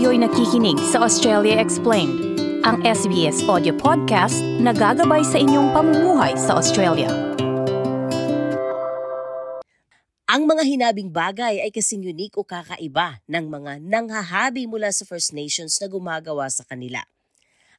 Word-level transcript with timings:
Kayo'y 0.00 0.16
nakikinig 0.16 0.80
sa 0.80 1.04
Australia 1.04 1.60
Explained, 1.60 2.40
ang 2.64 2.80
SBS 2.80 3.44
audio 3.44 3.76
podcast 3.76 4.40
na 4.56 4.72
gagabay 4.72 5.20
sa 5.20 5.36
inyong 5.36 5.76
pamumuhay 5.76 6.40
sa 6.40 6.56
Australia. 6.56 7.12
Ang 10.24 10.48
mga 10.48 10.64
hinabing 10.64 11.12
bagay 11.12 11.60
ay 11.60 11.68
kasing 11.68 12.00
unique 12.00 12.32
o 12.40 12.48
kakaiba 12.48 13.20
ng 13.28 13.44
mga 13.52 13.84
nanghahabi 13.84 14.64
mula 14.64 14.88
sa 14.88 15.04
First 15.04 15.36
Nations 15.36 15.76
na 15.84 15.92
gumagawa 15.92 16.48
sa 16.48 16.64
kanila. 16.64 17.04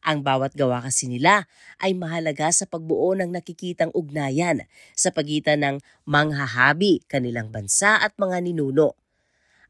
Ang 0.06 0.22
bawat 0.22 0.54
gawa 0.54 0.78
kasi 0.78 1.10
nila 1.10 1.50
ay 1.82 1.98
mahalaga 1.98 2.54
sa 2.54 2.70
pagbuo 2.70 3.18
ng 3.18 3.34
nakikitang 3.34 3.90
ugnayan 3.98 4.70
sa 4.94 5.10
pagitan 5.10 5.66
ng 5.66 5.76
manghahabi, 6.06 7.02
kanilang 7.10 7.50
bansa 7.50 7.98
at 7.98 8.14
mga 8.22 8.46
ninuno. 8.46 8.94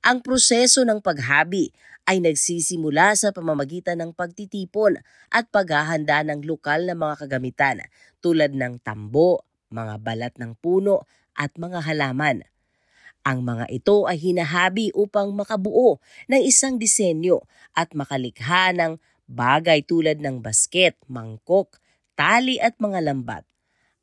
Ang 0.01 0.25
proseso 0.25 0.81
ng 0.81 0.97
paghabi 0.97 1.69
ay 2.09 2.25
nagsisimula 2.25 3.13
sa 3.13 3.29
pamamagitan 3.29 4.01
ng 4.01 4.17
pagtitipon 4.17 4.97
at 5.29 5.45
paghahanda 5.53 6.25
ng 6.25 6.41
lokal 6.41 6.89
na 6.89 6.97
mga 6.97 7.21
kagamitan 7.21 7.85
tulad 8.17 8.49
ng 8.57 8.81
tambo, 8.81 9.45
mga 9.69 10.01
balat 10.01 10.33
ng 10.41 10.57
puno 10.57 11.05
at 11.37 11.53
mga 11.53 11.85
halaman. 11.85 12.41
Ang 13.21 13.45
mga 13.45 13.69
ito 13.69 14.09
ay 14.09 14.17
hinahabi 14.17 14.89
upang 14.97 15.37
makabuo 15.37 16.01
ng 16.25 16.41
isang 16.41 16.81
disenyo 16.81 17.45
at 17.77 17.93
makalikha 17.93 18.73
ng 18.73 18.97
bagay 19.29 19.85
tulad 19.85 20.17
ng 20.17 20.41
basket, 20.41 20.97
mangkok, 21.05 21.77
tali 22.17 22.57
at 22.57 22.73
mga 22.81 23.05
lambat. 23.05 23.45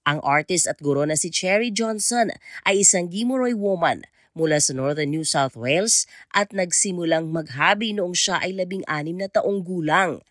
Ang 0.06 0.22
artist 0.22 0.70
at 0.70 0.78
guro 0.78 1.02
na 1.02 1.18
si 1.18 1.34
Cherry 1.34 1.74
Johnson 1.74 2.30
ay 2.62 2.86
isang 2.86 3.10
Gimoroy 3.10 3.58
woman 3.58 4.06
mula 4.39 4.62
sa 4.62 4.70
Northern 4.70 5.11
New 5.11 5.27
South 5.27 5.58
Wales 5.58 6.06
at 6.31 6.55
nagsimulang 6.55 7.34
maghabi 7.34 7.91
noong 7.91 8.14
siya 8.14 8.39
ay 8.39 8.55
labing 8.55 8.86
anim 8.86 9.19
na 9.19 9.27
taong 9.27 9.67
gulang. 9.67 10.22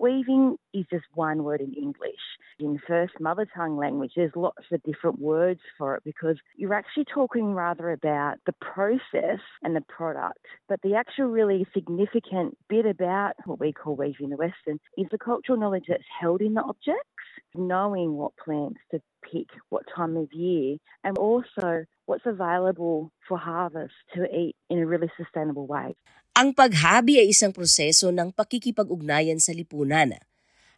Weaving 0.00 0.56
is 0.72 0.86
just 0.90 1.04
one 1.14 1.44
word 1.44 1.60
in 1.60 1.72
English. 1.72 2.24
In 2.58 2.80
first 2.86 3.14
mother 3.20 3.46
tongue 3.54 3.76
language, 3.76 4.12
there's 4.16 4.34
lots 4.34 4.64
of 4.72 4.82
different 4.82 5.20
words 5.20 5.60
for 5.78 5.94
it 5.96 6.02
because 6.04 6.36
you're 6.56 6.74
actually 6.74 7.04
talking 7.04 7.54
rather 7.54 7.90
about 7.90 8.36
the 8.46 8.54
process 8.60 9.40
and 9.62 9.74
the 9.74 9.80
product. 9.82 10.44
But 10.68 10.82
the 10.82 10.94
actual 10.96 11.26
really 11.26 11.66
significant 11.72 12.58
bit 12.68 12.86
about 12.86 13.34
what 13.44 13.60
we 13.60 13.72
call 13.72 13.94
weaving 13.94 14.24
in 14.24 14.30
the 14.30 14.36
Western 14.36 14.80
is 14.98 15.06
the 15.10 15.18
cultural 15.18 15.58
knowledge 15.58 15.86
that's 15.88 16.02
held 16.20 16.40
in 16.42 16.54
the 16.54 16.62
objects, 16.62 17.24
knowing 17.54 18.14
what 18.14 18.36
plants 18.36 18.80
to 18.90 19.00
pick, 19.22 19.46
what 19.68 19.84
time 19.94 20.16
of 20.16 20.32
year, 20.32 20.76
and 21.02 21.18
also 21.18 21.86
what's 22.04 22.28
available 22.28 23.12
for 23.24 23.40
harvest 23.40 23.96
to 24.12 24.28
eat 24.28 24.56
in 24.68 24.78
a 24.80 24.86
really 24.86 25.10
sustainable 25.16 25.66
way. 25.66 25.96
Ang 26.34 26.50
paghabi 26.50 27.22
ay 27.22 27.30
isang 27.30 27.54
proseso 27.54 28.10
ng 28.10 28.34
pakikipag-ugnayan 28.34 29.38
sa 29.38 29.54
lipunan. 29.54 30.18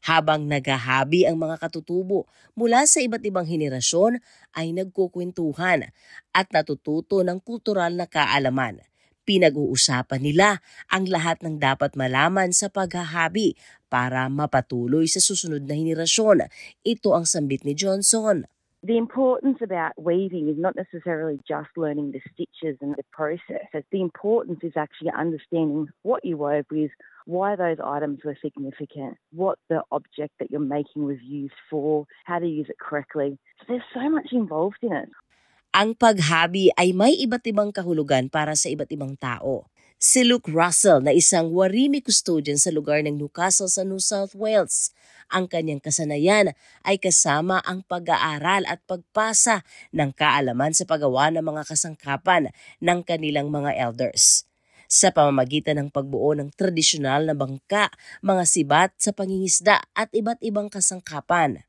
Habang 0.04 0.46
naghahabi 0.46 1.26
ang 1.26 1.40
mga 1.40 1.56
katutubo 1.58 2.30
mula 2.54 2.84
sa 2.86 3.02
iba't 3.02 3.24
ibang 3.24 3.48
henerasyon 3.48 4.22
ay 4.54 4.70
nagkukwentuhan 4.76 5.90
at 6.30 6.46
natututo 6.52 7.24
ng 7.24 7.42
kultural 7.42 7.90
na 7.96 8.06
kaalaman. 8.06 8.84
Pinag-uusapan 9.26 10.22
nila 10.22 10.62
ang 10.86 11.10
lahat 11.10 11.42
ng 11.42 11.58
dapat 11.58 11.98
malaman 11.98 12.54
sa 12.54 12.70
paghahabi 12.70 13.58
para 13.90 14.30
mapatuloy 14.30 15.10
sa 15.10 15.18
susunod 15.18 15.66
na 15.66 15.74
henerasyon. 15.74 16.46
Ito 16.86 17.18
ang 17.18 17.26
sambit 17.26 17.66
ni 17.66 17.74
Johnson. 17.74 18.46
The 18.86 19.02
importance 19.02 19.58
about 19.66 19.98
weaving 19.98 20.46
is 20.46 20.54
not 20.54 20.78
necessarily 20.78 21.42
just 21.42 21.74
learning 21.74 22.14
the 22.14 22.22
stitches 22.30 22.78
and 22.78 22.94
the 22.94 23.02
process. 23.10 23.66
The 23.74 23.98
importance 23.98 24.62
is 24.62 24.78
actually 24.78 25.10
understanding 25.10 25.90
what 26.06 26.22
you 26.22 26.38
wove 26.38 26.70
with, 26.70 26.94
why 27.26 27.58
those 27.58 27.82
items 27.82 28.22
were 28.22 28.38
significant, 28.38 29.18
what 29.34 29.58
the 29.66 29.82
object 29.90 30.38
that 30.38 30.54
you're 30.54 30.62
making 30.62 31.02
was 31.02 31.18
used 31.18 31.58
for, 31.66 32.06
how 32.30 32.38
to 32.38 32.46
use 32.46 32.70
it 32.70 32.78
correctly. 32.78 33.34
So 33.58 33.74
there's 33.74 33.90
so 33.90 34.06
much 34.06 34.30
involved 34.30 34.78
in 34.86 34.94
it. 34.94 35.10
Ang 35.74 35.98
paghabi 35.98 36.70
ay 36.78 36.94
may 36.94 37.18
iba't 37.26 37.42
ibang 37.42 37.74
kahulugan 37.74 38.30
para 38.30 38.54
sa 38.54 38.70
iba't 38.70 38.94
ibang 38.94 39.18
tao. 39.18 39.66
Si 39.96 40.28
Luke 40.28 40.52
Russell 40.52 41.00
na 41.00 41.16
isang 41.16 41.56
warimi 41.56 42.04
custodian 42.04 42.60
sa 42.60 42.68
lugar 42.68 43.00
ng 43.00 43.16
Newcastle 43.16 43.64
sa 43.64 43.80
New 43.80 43.96
South 43.96 44.36
Wales. 44.36 44.92
Ang 45.32 45.48
kanyang 45.48 45.80
kasanayan 45.80 46.52
ay 46.84 47.00
kasama 47.00 47.64
ang 47.64 47.80
pag-aaral 47.80 48.68
at 48.68 48.84
pagpasa 48.84 49.64
ng 49.96 50.12
kaalaman 50.12 50.76
sa 50.76 50.84
paggawa 50.84 51.32
ng 51.32 51.40
mga 51.40 51.64
kasangkapan 51.64 52.52
ng 52.76 53.00
kanilang 53.08 53.48
mga 53.48 53.72
elders 53.72 54.44
sa 54.84 55.08
pamamagitan 55.08 55.80
ng 55.80 55.88
pagbuo 55.88 56.36
ng 56.36 56.52
tradisyonal 56.52 57.24
na 57.24 57.32
bangka, 57.32 57.88
mga 58.20 58.44
sibat 58.44 58.92
sa 59.00 59.16
pangingisda 59.16 59.80
at 59.96 60.12
iba't 60.12 60.44
ibang 60.44 60.68
kasangkapan. 60.68 61.64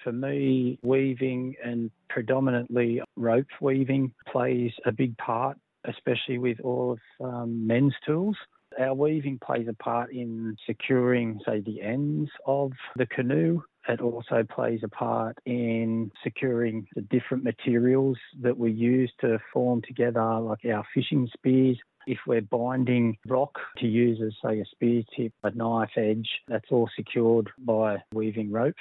For 0.00 0.10
me, 0.10 0.80
weaving 0.80 1.52
and 1.60 1.92
predominantly 2.08 3.04
rope 3.20 3.52
weaving 3.60 4.16
plays 4.24 4.72
a 4.88 4.90
big 4.90 5.12
part 5.20 5.60
especially 5.88 6.38
with 6.38 6.60
all 6.60 6.92
of 6.92 7.00
um, 7.24 7.66
men's 7.66 7.94
tools. 8.06 8.36
Our 8.78 8.94
weaving 8.94 9.40
plays 9.42 9.66
a 9.66 9.72
part 9.72 10.12
in 10.12 10.56
securing, 10.66 11.40
say, 11.44 11.60
the 11.60 11.80
ends 11.82 12.30
of 12.46 12.72
the 12.94 13.06
canoe. 13.06 13.62
It 13.88 14.00
also 14.04 14.44
plays 14.44 14.80
a 14.84 14.92
part 14.92 15.38
in 15.46 16.12
securing 16.22 16.86
the 16.94 17.00
different 17.00 17.42
materials 17.42 18.18
that 18.44 18.58
we 18.58 18.70
use 18.70 19.10
to 19.22 19.40
form 19.52 19.80
together, 19.80 20.38
like 20.40 20.64
our 20.68 20.84
fishing 20.92 21.28
spears. 21.32 21.80
If 22.06 22.18
we're 22.28 22.44
binding 22.44 23.16
rock 23.26 23.58
to 23.78 23.86
use 23.88 24.20
as, 24.20 24.36
say, 24.44 24.60
a 24.60 24.66
spear 24.68 25.02
tip, 25.16 25.32
a 25.42 25.50
knife 25.50 25.96
edge, 25.96 26.28
that's 26.46 26.68
all 26.70 26.88
secured 26.94 27.48
by 27.58 28.04
weaving 28.12 28.52
rope. 28.52 28.76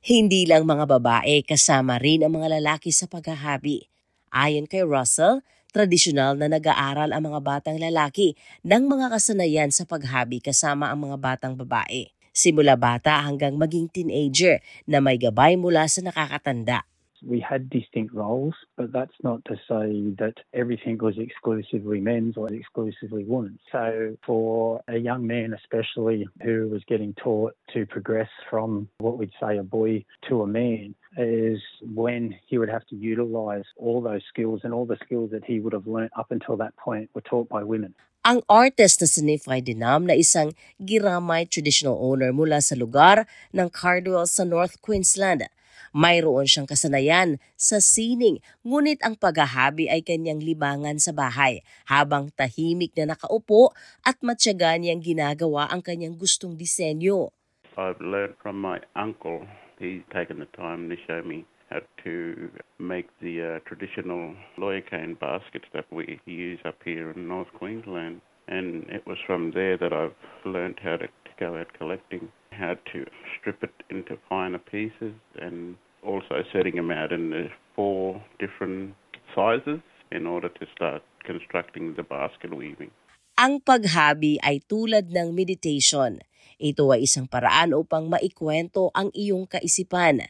Hindi 0.00 0.44
lang 0.48 0.64
mga 0.64 0.88
babae, 0.88 1.44
kasama 1.44 2.00
rin 2.00 2.24
ang 2.24 2.36
mga 2.36 2.60
lalaki 2.60 2.92
sa 2.92 3.08
paghahabi. 3.08 3.88
Ayon 4.32 4.68
kay 4.68 4.84
Russell, 4.84 5.40
tradisyonal 5.76 6.40
na 6.40 6.48
nag-aaral 6.48 7.12
ang 7.12 7.28
mga 7.28 7.40
batang 7.44 7.76
lalaki 7.76 8.32
ng 8.64 8.88
mga 8.88 9.12
kasanayan 9.12 9.68
sa 9.68 9.84
paghabi 9.84 10.40
kasama 10.40 10.88
ang 10.88 11.04
mga 11.04 11.20
batang 11.20 11.52
babae. 11.52 12.08
Simula 12.32 12.80
bata 12.80 13.20
hanggang 13.20 13.60
maging 13.60 13.92
teenager 13.92 14.64
na 14.88 15.04
may 15.04 15.20
gabay 15.20 15.60
mula 15.60 15.84
sa 15.84 16.00
nakakatanda. 16.00 16.88
We 17.26 17.40
had 17.40 17.68
distinct 17.68 18.14
roles, 18.14 18.54
but 18.76 18.92
that's 18.92 19.18
not 19.22 19.44
to 19.46 19.56
say 19.68 20.14
that 20.18 20.34
everything 20.54 20.98
was 20.98 21.18
exclusively 21.18 22.00
men's 22.00 22.36
or 22.36 22.52
exclusively 22.52 23.24
women's. 23.24 23.58
So, 23.72 24.16
for 24.24 24.80
a 24.88 24.96
young 24.96 25.26
man, 25.26 25.54
especially 25.54 26.26
who 26.42 26.68
was 26.68 26.82
getting 26.86 27.14
taught 27.14 27.54
to 27.74 27.84
progress 27.86 28.28
from 28.48 28.88
what 28.98 29.18
we'd 29.18 29.32
say 29.40 29.58
a 29.58 29.62
boy 29.62 30.04
to 30.28 30.42
a 30.42 30.46
man, 30.46 30.94
is 31.18 31.60
when 31.82 32.34
he 32.46 32.58
would 32.58 32.68
have 32.68 32.86
to 32.86 32.96
utilize 32.96 33.64
all 33.76 34.00
those 34.00 34.22
skills 34.28 34.60
and 34.64 34.72
all 34.72 34.86
the 34.86 34.98
skills 35.04 35.30
that 35.32 35.44
he 35.44 35.60
would 35.60 35.72
have 35.72 35.86
learnt 35.86 36.12
up 36.16 36.30
until 36.30 36.56
that 36.56 36.76
point 36.76 37.10
were 37.14 37.22
taught 37.22 37.48
by 37.48 37.62
women. 37.62 37.94
Ang 38.26 38.42
artist 38.50 38.98
na 38.98 39.06
si 39.06 39.22
Nifay 39.22 39.62
Dinam 39.62 40.10
na 40.10 40.18
isang 40.18 40.50
Giramay 40.82 41.46
traditional 41.46 41.94
owner 42.02 42.34
mula 42.34 42.58
sa 42.58 42.74
lugar 42.74 43.22
ng 43.54 43.70
Cardwell 43.70 44.26
sa 44.26 44.42
North 44.42 44.82
Queensland 44.82 45.46
Mayroon 45.96 46.48
siyang 46.48 46.68
kasanayan 46.68 47.40
sa 47.56 47.80
sining, 47.80 48.42
ngunit 48.62 49.00
ang 49.04 49.16
paghahabi 49.16 49.88
ay 49.88 50.04
kanyang 50.04 50.42
libangan 50.42 51.00
sa 51.00 51.10
bahay 51.16 51.60
habang 51.88 52.32
tahimik 52.34 52.92
na 52.96 53.14
nakaupo 53.14 53.72
at 54.04 54.20
matyaga 54.20 54.76
niyang 54.76 55.02
ginagawa 55.02 55.68
ang 55.72 55.80
kanyang 55.80 56.16
gustong 56.16 56.54
disenyo. 56.54 57.32
I've 57.76 58.00
learned 58.00 58.40
from 58.40 58.60
my 58.60 58.80
uncle. 58.96 59.44
He's 59.78 60.00
taken 60.08 60.40
the 60.40 60.48
time 60.56 60.88
to 60.88 60.96
show 61.04 61.20
me 61.20 61.44
how 61.68 61.80
to 62.04 62.50
make 62.78 63.08
the 63.20 63.42
uh, 63.42 63.68
traditional 63.68 64.34
lawyer 64.56 64.80
cane 64.80 65.16
baskets 65.20 65.66
that 65.74 65.84
we 65.90 66.20
use 66.24 66.60
up 66.64 66.76
here 66.84 67.10
in 67.10 67.28
North 67.28 67.52
Queensland. 67.58 68.20
And 68.48 68.84
it 68.88 69.06
was 69.06 69.18
from 69.26 69.50
there 69.52 69.76
that 69.76 69.92
I've 69.92 70.14
learned 70.44 70.78
how 70.82 70.96
to, 70.96 71.06
to 71.06 71.32
go 71.38 71.56
out 71.58 71.66
collecting, 71.76 72.28
how 72.56 72.80
to 72.96 73.04
strip 73.36 73.60
it 73.60 73.76
into 73.92 74.16
finer 74.28 74.58
pieces 74.58 75.12
and 75.36 75.76
also 76.00 76.40
setting 76.52 76.80
them 76.80 76.90
out 76.90 77.12
in 77.12 77.52
four 77.76 78.24
different 78.40 78.96
sizes 79.36 79.84
in 80.10 80.24
order 80.24 80.48
to 80.48 80.64
start 80.72 81.04
constructing 81.26 81.94
the 81.98 82.06
basket 82.06 82.54
weaving. 82.54 82.90
Ang 83.36 83.60
paghabi 83.60 84.40
ay 84.40 84.64
tulad 84.64 85.12
ng 85.12 85.36
meditation. 85.36 86.24
Ito 86.56 86.96
ay 86.96 87.04
isang 87.04 87.28
paraan 87.28 87.76
upang 87.76 88.08
maikwento 88.08 88.88
ang 88.96 89.12
iyong 89.12 89.44
kaisipan. 89.44 90.24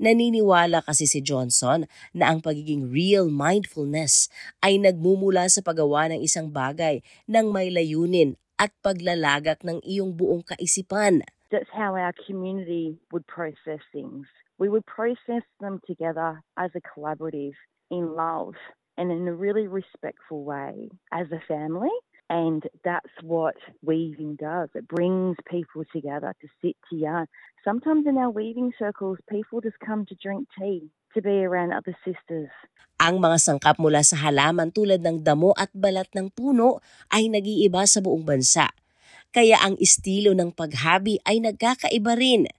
Naniniwala 0.00 0.84
kasi 0.84 1.08
si 1.08 1.24
Johnson 1.24 1.88
na 2.12 2.28
ang 2.28 2.44
pagiging 2.44 2.88
real 2.88 3.32
mindfulness 3.32 4.28
ay 4.60 4.76
nagmumula 4.76 5.48
sa 5.48 5.64
paggawa 5.64 6.12
ng 6.12 6.20
isang 6.20 6.52
bagay 6.52 7.00
ng 7.28 7.48
may 7.48 7.72
layunin 7.72 8.36
at 8.60 8.72
paglalagak 8.84 9.64
ng 9.64 9.80
iyong 9.80 10.12
buong 10.12 10.44
kaisipan. 10.44 11.24
That's 11.50 11.70
how 11.72 11.96
our 11.96 12.12
community 12.26 12.98
would 13.12 13.26
process 13.26 13.82
things. 13.92 14.26
We 14.58 14.68
would 14.68 14.86
process 14.86 15.42
them 15.60 15.80
together 15.86 16.42
as 16.56 16.70
a 16.76 16.80
collaborative 16.80 17.58
in 17.90 18.14
love 18.14 18.54
and 18.96 19.10
in 19.10 19.26
a 19.26 19.34
really 19.34 19.66
respectful 19.66 20.44
way 20.44 20.90
as 21.10 21.26
a 21.32 21.42
family. 21.48 21.90
And 22.30 22.62
that's 22.84 23.10
what 23.26 23.58
weaving 23.82 24.38
does. 24.38 24.70
It 24.78 24.86
brings 24.86 25.34
people 25.50 25.82
together 25.90 26.30
to 26.38 26.46
sit 26.62 26.76
to 26.90 26.94
yarn. 26.94 27.26
Sometimes 27.66 28.06
in 28.06 28.14
our 28.14 28.30
weaving 28.30 28.70
circles, 28.78 29.18
people 29.26 29.60
just 29.60 29.82
come 29.82 30.06
to 30.06 30.14
drink 30.14 30.46
tea, 30.54 30.94
to 31.14 31.20
be 31.20 31.42
around 31.42 31.74
other 31.74 31.96
sisters. 32.06 32.54
Ang 33.02 33.18
mga 33.18 33.40
sangkap 33.42 33.82
mula 33.82 34.06
sa 34.06 34.14
halaman 34.20 34.70
tulad 34.70 35.02
ng 35.02 35.26
damo 35.26 35.50
at 35.58 35.74
balat 35.74 36.06
ng 36.14 36.30
puno 36.30 36.78
ay 37.10 37.26
nag-iiba 37.26 37.82
sa 37.88 37.98
buong 37.98 38.22
bansa. 38.22 38.70
Kaya 39.30 39.62
ang 39.62 39.78
estilo 39.78 40.34
ng 40.34 40.50
paghabi 40.50 41.22
ay 41.22 41.38
nagkakaiba 41.38 42.18
rin. 42.18 42.50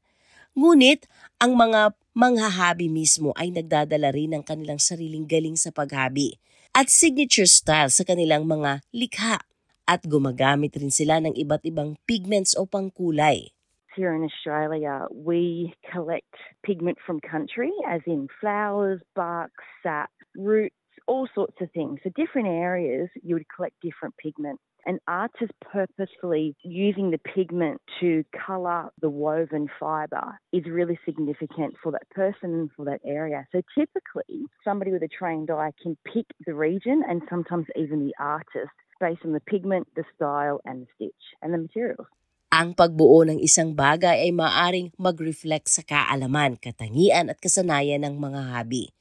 Ngunit 0.55 1.03
ang 1.35 1.59
mga 1.59 1.91
manghahabi 2.15 2.87
mismo 2.87 3.35
ay 3.35 3.51
nagdadala 3.51 4.11
rin 4.15 4.35
ng 4.35 4.43
kanilang 4.43 4.79
sariling 4.79 5.27
galing 5.27 5.59
sa 5.59 5.71
paghabi 5.75 6.39
at 6.71 6.87
signature 6.87 7.47
style 7.47 7.91
sa 7.91 8.07
kanilang 8.07 8.47
mga 8.47 8.83
likha 8.95 9.43
at 9.83 10.07
gumagamit 10.07 10.71
rin 10.79 10.91
sila 10.91 11.19
ng 11.19 11.35
iba't 11.35 11.67
ibang 11.67 11.99
pigments 12.07 12.55
o 12.55 12.63
pangkulay. 12.63 13.51
Here 13.91 14.15
in 14.15 14.23
Australia, 14.23 15.11
we 15.11 15.75
collect 15.91 16.31
pigment 16.63 16.95
from 17.03 17.19
country, 17.19 17.75
as 17.83 17.99
in 18.07 18.31
flowers, 18.39 19.03
bark, 19.19 19.51
sap, 19.83 20.07
roots, 20.39 20.79
all 21.11 21.27
sorts 21.35 21.59
of 21.59 21.67
things. 21.75 21.99
So, 21.99 22.09
different 22.15 22.47
areas, 22.47 23.11
you 23.19 23.35
would 23.35 23.51
collect 23.51 23.75
different 23.83 24.15
pigment. 24.15 24.63
And 24.85 24.99
artists 25.07 25.53
purposefully 25.61 26.55
using 26.63 27.11
the 27.11 27.19
pigment 27.19 27.81
to 27.99 28.23
colour 28.33 28.89
the 28.99 29.09
woven 29.09 29.67
fibre 29.79 30.39
is 30.51 30.65
really 30.65 30.97
significant 31.05 31.75
for 31.81 31.91
that 31.91 32.09
person 32.09 32.53
and 32.53 32.69
for 32.75 32.85
that 32.85 33.01
area. 33.05 33.45
So 33.51 33.61
typically, 33.77 34.45
somebody 34.63 34.91
with 34.91 35.03
a 35.03 35.07
trained 35.07 35.51
eye 35.51 35.71
can 35.81 35.97
pick 36.05 36.25
the 36.45 36.55
region 36.55 37.03
and 37.07 37.21
sometimes 37.29 37.67
even 37.75 38.05
the 38.05 38.15
artist 38.19 38.73
based 38.99 39.21
on 39.25 39.33
the 39.33 39.41
pigment, 39.41 39.87
the 39.95 40.05
style, 40.15 40.61
and 40.65 40.85
the 40.85 40.87
stitch 40.95 41.25
and 41.41 41.53
the 41.53 41.57
materials. 41.57 42.07
Ang 42.51 42.75
pagbuo 42.75 43.23
ng 43.23 43.39
isang 43.39 43.71
bagay 43.71 44.27
ay 44.27 44.31
maaring 44.35 44.91
mag-reflect 44.99 45.71
sa 45.71 45.87
kaalaman, 45.87 46.59
katangian 46.59 47.31
at 47.31 47.39
kasanayan 47.39 48.03
ng 48.03 48.19
mga 48.19 48.41
habi. 48.51 48.91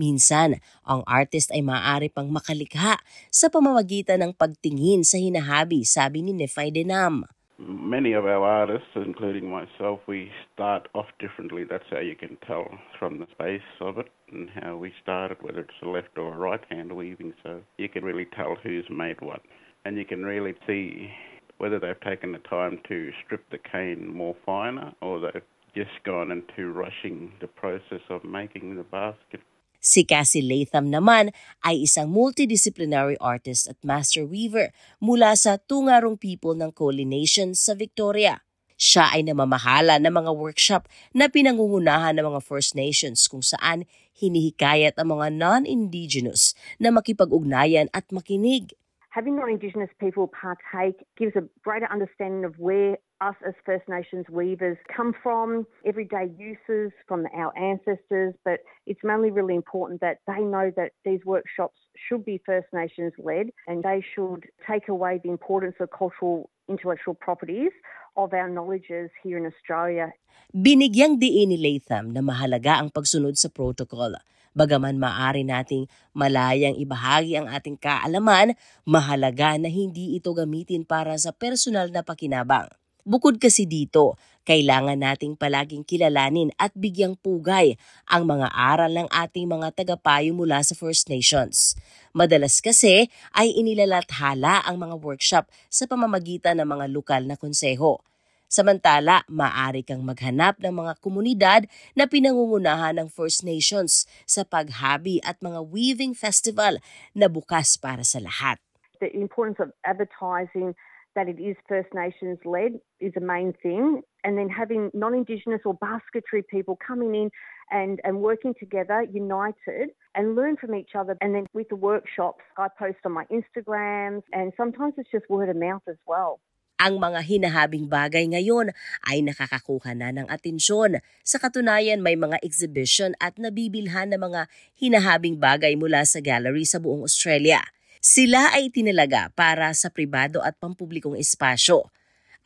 Minsan, 0.00 0.64
ang 0.88 1.04
artist 1.04 1.52
ay 1.52 1.60
maaari 1.60 2.08
pang 2.08 2.32
makalikha 2.32 2.96
sa 3.28 3.52
pamamagitan 3.52 4.24
ng 4.24 4.32
pagtingin 4.32 5.04
sa 5.04 5.20
hinahabi, 5.20 5.84
sabi 5.84 6.24
ni 6.24 6.32
Nefay 6.32 6.72
Denam. 6.72 7.28
Many 7.60 8.16
of 8.16 8.24
our 8.24 8.40
artists, 8.40 8.88
including 8.96 9.44
myself, 9.52 10.00
we 10.08 10.32
start 10.48 10.88
off 10.96 11.12
differently. 11.20 11.68
That's 11.68 11.84
how 11.92 12.00
you 12.00 12.16
can 12.16 12.40
tell 12.48 12.64
from 12.96 13.20
the 13.20 13.28
space 13.36 13.60
of 13.84 14.00
it 14.00 14.08
and 14.32 14.48
how 14.64 14.80
we 14.80 14.96
started, 15.04 15.36
whether 15.44 15.60
it's 15.60 15.82
a 15.84 15.88
left 15.92 16.16
or 16.16 16.32
a 16.32 16.40
right 16.40 16.64
hand 16.72 16.96
weaving. 16.96 17.36
So 17.42 17.60
you 17.76 17.92
can 17.92 18.00
really 18.02 18.24
tell 18.32 18.56
who's 18.56 18.88
made 18.88 19.20
what. 19.20 19.44
And 19.84 20.00
you 20.00 20.08
can 20.08 20.24
really 20.24 20.56
see 20.66 21.12
whether 21.60 21.78
they've 21.78 22.00
taken 22.00 22.32
the 22.32 22.40
time 22.48 22.80
to 22.88 23.12
strip 23.22 23.44
the 23.52 23.60
cane 23.60 24.08
more 24.08 24.36
finer 24.46 24.96
or 25.02 25.20
they've 25.20 25.44
just 25.76 26.02
gone 26.04 26.32
into 26.32 26.72
rushing 26.72 27.32
the 27.40 27.46
process 27.46 28.00
of 28.08 28.24
making 28.24 28.76
the 28.76 28.88
basket. 28.88 29.44
Si 29.80 30.04
Cassie 30.04 30.44
Latham 30.44 30.92
naman 30.92 31.32
ay 31.64 31.88
isang 31.88 32.12
multidisciplinary 32.12 33.16
artist 33.16 33.64
at 33.64 33.80
master 33.80 34.28
weaver 34.28 34.76
mula 35.00 35.32
sa 35.32 35.56
Tungarong 35.56 36.20
People 36.20 36.52
ng 36.52 36.68
Coley 36.76 37.08
Nation 37.08 37.56
sa 37.56 37.72
Victoria. 37.72 38.44
Siya 38.76 39.08
ay 39.16 39.24
namamahala 39.24 39.96
ng 39.96 40.12
mga 40.12 40.32
workshop 40.36 40.84
na 41.16 41.32
pinangungunahan 41.32 42.12
ng 42.20 42.28
mga 42.28 42.40
First 42.44 42.76
Nations 42.76 43.24
kung 43.24 43.40
saan 43.40 43.88
hinihikayat 44.20 45.00
ang 45.00 45.16
mga 45.16 45.32
non-indigenous 45.32 46.52
na 46.76 46.92
makipag-ugnayan 46.92 47.88
at 47.96 48.04
makinig. 48.12 48.76
Having 49.10 49.36
non-Indigenous 49.36 49.90
people 50.00 50.28
partake 50.28 51.04
gives 51.18 51.36
a 51.36 51.42
greater 51.62 51.86
understanding 51.90 52.44
of 52.44 52.58
where 52.58 52.96
us 53.20 53.34
as 53.46 53.54
First 53.66 53.88
Nations 53.88 54.24
weavers 54.30 54.78
come 54.96 55.12
from, 55.22 55.66
everyday 55.84 56.30
uses 56.38 56.92
from 57.06 57.26
our 57.36 57.56
ancestors, 57.58 58.34
but 58.44 58.60
it's 58.86 59.00
mainly 59.04 59.30
really 59.30 59.54
important 59.54 60.00
that 60.00 60.18
they 60.26 60.40
know 60.40 60.72
that 60.76 60.92
these 61.04 61.20
workshops 61.26 61.76
should 62.08 62.24
be 62.24 62.40
First 62.46 62.68
Nations 62.72 63.12
led 63.18 63.50
and 63.66 63.82
they 63.82 64.02
should 64.14 64.46
take 64.66 64.88
away 64.88 65.20
the 65.22 65.30
importance 65.30 65.76
of 65.80 65.90
cultural 65.90 66.48
intellectual 66.68 67.14
properties 67.14 67.72
of 68.16 68.32
our 68.32 68.48
knowledges 68.48 69.10
here 69.22 69.36
in 69.36 69.44
Australia 69.44 70.12
Binigyang 70.50 71.22
diin 71.22 71.54
ni 71.54 71.58
Latham 71.58 72.10
na 72.10 72.22
mahalaga 72.26 72.82
ang 72.82 72.90
pagsunod 72.90 73.38
sa 73.38 73.46
protocol. 73.46 74.18
Bagaman 74.50 74.98
maaari 74.98 75.46
nating 75.46 75.86
malayang 76.10 76.74
ibahagi 76.74 77.38
ang 77.38 77.46
ating 77.46 77.78
kaalaman, 77.78 78.58
mahalaga 78.82 79.54
na 79.54 79.70
hindi 79.70 80.18
ito 80.18 80.34
gamitin 80.34 80.82
para 80.82 81.14
sa 81.14 81.30
personal 81.30 81.94
na 81.94 82.02
pakinabang. 82.02 82.66
Bukod 83.06 83.38
kasi 83.38 83.64
dito, 83.64 84.18
kailangan 84.44 84.98
nating 84.98 85.38
palaging 85.38 85.86
kilalanin 85.86 86.50
at 86.58 86.74
bigyang 86.74 87.14
pugay 87.14 87.78
ang 88.10 88.26
mga 88.26 88.50
aral 88.50 88.90
ng 88.90 89.08
ating 89.08 89.46
mga 89.46 89.70
tagapayo 89.72 90.34
mula 90.34 90.60
sa 90.66 90.74
First 90.74 91.06
Nations. 91.06 91.78
Madalas 92.10 92.58
kasi 92.58 93.06
ay 93.30 93.54
inilalathala 93.54 94.66
ang 94.66 94.82
mga 94.82 94.98
workshop 94.98 95.46
sa 95.70 95.86
pamamagitan 95.86 96.58
ng 96.58 96.68
mga 96.68 96.86
lokal 96.90 97.22
na 97.24 97.38
konseho. 97.38 98.02
Samantala, 98.50 99.22
maaari 99.30 99.86
kang 99.86 100.02
maghanap 100.02 100.58
ng 100.58 100.74
mga 100.74 100.92
komunidad 100.98 101.70
na 101.94 102.10
pinangungunahan 102.10 102.98
ng 102.98 103.06
First 103.06 103.46
Nations 103.46 104.10
sa 104.26 104.42
paghabi 104.42 105.22
at 105.22 105.38
mga 105.38 105.62
weaving 105.62 106.18
festival 106.18 106.82
na 107.14 107.30
bukas 107.30 107.78
para 107.78 108.02
sa 108.02 108.18
lahat. 108.18 108.58
the 109.00 109.14
importance 109.16 109.58
of 109.60 109.72
advertising 109.84 110.74
that 111.16 111.28
it 111.28 111.40
is 111.40 111.56
First 111.68 111.88
Nations 111.92 112.38
led 112.44 112.78
is 113.00 113.12
a 113.16 113.20
main 113.20 113.52
thing. 113.62 114.02
And 114.22 114.38
then 114.38 114.48
having 114.48 114.90
non 114.94 115.14
Indigenous 115.14 115.62
or 115.64 115.74
basketry 115.74 116.44
people 116.48 116.78
coming 116.86 117.14
in 117.14 117.30
and, 117.70 118.00
and 118.04 118.20
working 118.20 118.54
together, 118.60 119.04
united, 119.10 119.90
and 120.14 120.36
learn 120.36 120.56
from 120.56 120.74
each 120.74 120.90
other. 120.96 121.16
And 121.20 121.34
then 121.34 121.46
with 121.52 121.68
the 121.68 121.76
workshops, 121.76 122.42
I 122.56 122.68
post 122.78 122.98
on 123.04 123.12
my 123.12 123.24
Instagrams, 123.32 124.22
and 124.32 124.52
sometimes 124.56 124.94
it's 124.98 125.10
just 125.10 125.28
word 125.28 125.48
of 125.48 125.56
mouth 125.56 125.82
as 125.88 125.96
well. 126.06 126.38
Ang 126.80 126.96
mga 126.96 127.20
hinahabing 127.28 127.92
bagay 127.92 128.24
ngayon 128.32 128.72
ay 129.04 129.20
nakakakuha 129.20 129.92
na 129.92 130.16
ng 130.16 130.24
atensyon. 130.32 131.04
Sa 131.20 131.36
katunayan, 131.36 132.00
may 132.00 132.16
mga 132.16 132.40
exhibition 132.40 133.12
at 133.20 133.36
nabibilhan 133.36 134.08
ng 134.08 134.16
mga 134.16 134.48
hinahabing 134.80 135.36
bagay 135.36 135.76
mula 135.76 136.08
sa 136.08 136.24
gallery 136.24 136.64
sa 136.64 136.80
buong 136.80 137.04
Australia. 137.04 137.60
Sila 138.00 138.56
ay 138.56 138.72
tinalaga 138.72 139.28
para 139.36 139.68
sa 139.76 139.92
pribado 139.92 140.40
at 140.40 140.56
pampublikong 140.56 141.20
espasyo 141.20 141.92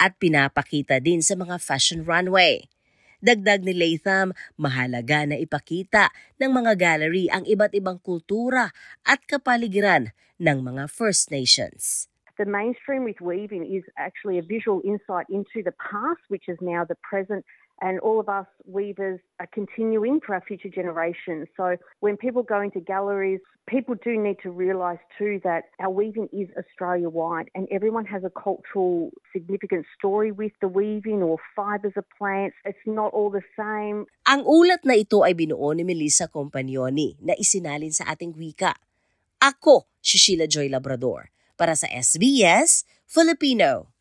at 0.02 0.18
pinapakita 0.18 0.98
din 0.98 1.22
sa 1.22 1.38
mga 1.38 1.62
fashion 1.62 2.02
runway. 2.02 2.66
Dagdag 3.22 3.62
ni 3.62 3.70
Latham, 3.70 4.34
mahalaga 4.58 5.30
na 5.30 5.38
ipakita 5.38 6.10
ng 6.42 6.50
mga 6.50 6.74
gallery 6.74 7.30
ang 7.30 7.46
iba't 7.46 7.70
ibang 7.70 8.02
kultura 8.02 8.74
at 9.06 9.22
kapaligiran 9.30 10.10
ng 10.42 10.58
mga 10.58 10.90
First 10.90 11.30
Nations. 11.30 12.10
The 12.38 12.44
mainstream 12.44 13.04
with 13.04 13.20
weaving 13.20 13.64
is 13.64 13.84
actually 13.96 14.38
a 14.38 14.42
visual 14.42 14.82
insight 14.84 15.26
into 15.30 15.62
the 15.62 15.72
past, 15.78 16.20
which 16.28 16.48
is 16.48 16.58
now 16.60 16.84
the 16.84 16.96
present, 17.08 17.44
and 17.80 18.00
all 18.00 18.18
of 18.18 18.28
us 18.28 18.46
weavers 18.66 19.20
are 19.38 19.48
continuing 19.54 20.18
for 20.18 20.34
our 20.34 20.42
future 20.42 20.68
generations. 20.68 21.46
So 21.56 21.76
when 22.00 22.16
people 22.16 22.42
go 22.42 22.60
into 22.60 22.80
galleries, 22.80 23.40
people 23.66 23.94
do 23.94 24.18
need 24.18 24.36
to 24.42 24.50
realise 24.50 24.98
too 25.18 25.40
that 25.44 25.70
our 25.80 25.90
weaving 25.90 26.28
is 26.32 26.48
Australia 26.58 27.08
wide 27.08 27.50
and 27.54 27.66
everyone 27.70 28.04
has 28.06 28.22
a 28.24 28.30
cultural 28.30 29.10
significant 29.32 29.86
story 29.96 30.30
with 30.30 30.52
the 30.60 30.68
weaving 30.68 31.22
or 31.22 31.38
fibres 31.54 31.94
of 31.96 32.04
plants. 32.18 32.56
It's 32.64 32.78
not 32.86 33.12
all 33.12 33.30
the 33.30 33.46
same. 33.58 34.06
Ang 34.26 34.42
ulat 34.42 34.82
na 34.82 34.94
ito 34.94 35.22
ay 35.22 35.34
binuo 35.34 35.74
ni 35.74 35.82
Melissa 35.82 36.26
Compagnoni 36.26 37.18
na 37.22 37.34
isinalin 37.38 37.94
sa 37.94 38.10
ating 38.10 38.34
wika. 38.34 38.74
Ako, 39.38 39.86
si 40.00 40.16
Sheila 40.16 40.48
Joy 40.48 40.72
Labrador, 40.72 41.28
para 41.54 41.74
sa 41.78 41.90
SBS 41.90 42.86
Filipino. 43.06 43.94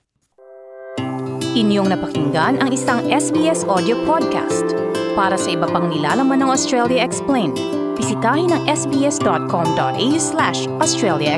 Inyong 1.53 1.93
napakinggan 1.93 2.57
ang 2.57 2.73
isang 2.73 3.05
SBS 3.05 3.61
audio 3.69 3.93
podcast. 4.09 4.73
Para 5.13 5.37
sa 5.37 5.53
iba 5.53 5.69
pang 5.69 5.85
nilalaman 5.85 6.41
ng 6.41 6.49
Australia 6.49 7.05
Explained, 7.05 7.61
bisitahin 7.93 8.49
ang 8.49 8.65
sbs.com.au 8.65 10.09
slash 10.17 10.65
Australia. 10.81 11.37